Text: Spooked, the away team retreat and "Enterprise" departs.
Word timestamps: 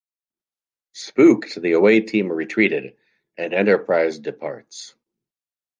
Spooked, 0.95 1.61
the 1.61 1.73
away 1.73 1.99
team 1.99 2.31
retreat 2.31 2.73
and 2.73 3.53
"Enterprise" 3.53 4.17
departs. 4.17 4.95